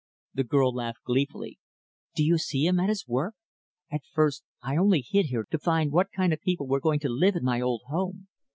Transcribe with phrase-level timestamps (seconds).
[0.33, 1.59] The girl laughed gleefully.
[2.15, 3.35] "Do you see him at his work?
[3.91, 7.07] At first, I only hid here to find what kind of people were going to
[7.07, 8.27] live in my old home.